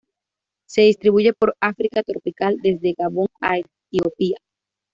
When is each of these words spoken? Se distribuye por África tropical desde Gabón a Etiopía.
Se 0.65 0.81
distribuye 0.81 1.31
por 1.31 1.55
África 1.61 2.01
tropical 2.01 2.57
desde 2.63 2.93
Gabón 2.97 3.27
a 3.39 3.59
Etiopía. 3.59 4.37